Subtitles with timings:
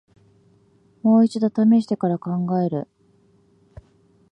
[1.03, 2.87] もう一度ためしてから考える